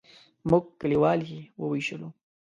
[0.49, 2.09] موږ کلیوال یې وویشلو.